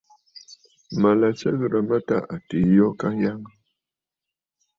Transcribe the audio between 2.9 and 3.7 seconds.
à Kanyaŋǝ.